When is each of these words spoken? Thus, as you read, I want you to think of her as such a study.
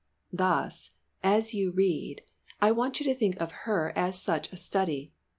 Thus, 0.33 0.89
as 1.21 1.53
you 1.53 1.69
read, 1.69 2.23
I 2.59 2.71
want 2.71 2.99
you 2.99 3.03
to 3.03 3.13
think 3.13 3.39
of 3.39 3.51
her 3.69 3.93
as 3.95 4.19
such 4.19 4.51
a 4.51 4.57
study. 4.57 5.13